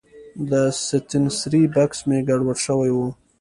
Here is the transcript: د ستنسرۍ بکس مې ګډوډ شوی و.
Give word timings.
د 0.49 0.51
ستنسرۍ 0.85 1.63
بکس 1.75 1.99
مې 2.07 2.19
ګډوډ 2.27 2.57
شوی 2.65 2.91
و. 2.93 2.97